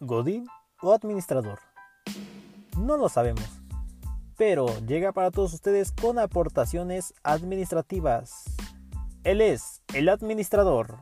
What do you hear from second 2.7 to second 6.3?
No lo sabemos, pero llega para todos ustedes con